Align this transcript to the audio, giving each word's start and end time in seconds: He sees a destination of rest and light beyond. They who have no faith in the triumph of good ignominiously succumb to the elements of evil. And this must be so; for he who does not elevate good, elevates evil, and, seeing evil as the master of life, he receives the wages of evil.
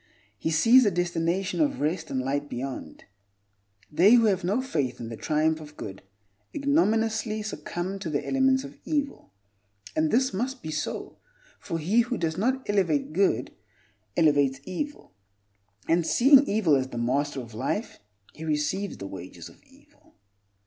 He 0.35 0.49
sees 0.49 0.83
a 0.83 0.89
destination 0.89 1.61
of 1.61 1.79
rest 1.79 2.09
and 2.09 2.19
light 2.19 2.49
beyond. 2.49 3.03
They 3.91 4.13
who 4.15 4.25
have 4.25 4.43
no 4.43 4.59
faith 4.59 4.99
in 4.99 5.09
the 5.09 5.15
triumph 5.15 5.59
of 5.61 5.77
good 5.77 6.01
ignominiously 6.55 7.43
succumb 7.43 7.99
to 7.99 8.09
the 8.09 8.25
elements 8.27 8.63
of 8.63 8.79
evil. 8.83 9.31
And 9.95 10.09
this 10.09 10.33
must 10.33 10.63
be 10.63 10.71
so; 10.71 11.19
for 11.59 11.77
he 11.77 11.99
who 11.99 12.17
does 12.17 12.35
not 12.35 12.67
elevate 12.67 13.13
good, 13.13 13.51
elevates 14.17 14.59
evil, 14.63 15.13
and, 15.87 16.03
seeing 16.03 16.47
evil 16.47 16.75
as 16.75 16.87
the 16.87 16.97
master 16.97 17.39
of 17.39 17.53
life, 17.53 17.99
he 18.33 18.43
receives 18.43 18.97
the 18.97 19.05
wages 19.05 19.49
of 19.49 19.61
evil. 19.63 20.15